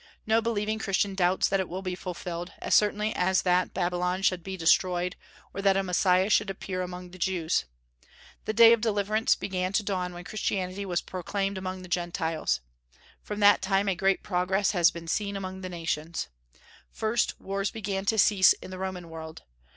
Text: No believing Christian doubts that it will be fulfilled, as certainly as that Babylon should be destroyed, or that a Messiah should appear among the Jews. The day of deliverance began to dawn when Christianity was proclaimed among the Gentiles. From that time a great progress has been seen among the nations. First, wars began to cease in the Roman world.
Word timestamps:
No 0.25 0.41
believing 0.41 0.79
Christian 0.79 1.13
doubts 1.13 1.47
that 1.47 1.59
it 1.59 1.69
will 1.69 1.83
be 1.83 1.93
fulfilled, 1.93 2.53
as 2.57 2.73
certainly 2.73 3.15
as 3.15 3.43
that 3.43 3.71
Babylon 3.71 4.23
should 4.23 4.41
be 4.41 4.57
destroyed, 4.57 5.15
or 5.53 5.61
that 5.61 5.77
a 5.77 5.83
Messiah 5.83 6.27
should 6.27 6.49
appear 6.49 6.81
among 6.81 7.11
the 7.11 7.19
Jews. 7.19 7.65
The 8.45 8.53
day 8.53 8.73
of 8.73 8.81
deliverance 8.81 9.35
began 9.35 9.73
to 9.73 9.83
dawn 9.83 10.15
when 10.15 10.23
Christianity 10.23 10.87
was 10.87 11.01
proclaimed 11.01 11.55
among 11.59 11.83
the 11.83 11.87
Gentiles. 11.87 12.61
From 13.21 13.41
that 13.41 13.61
time 13.61 13.87
a 13.87 13.93
great 13.93 14.23
progress 14.23 14.71
has 14.71 14.89
been 14.89 15.07
seen 15.07 15.37
among 15.37 15.61
the 15.61 15.69
nations. 15.69 16.29
First, 16.91 17.39
wars 17.39 17.69
began 17.69 18.05
to 18.05 18.17
cease 18.17 18.53
in 18.53 18.71
the 18.71 18.79
Roman 18.79 19.07
world. 19.07 19.43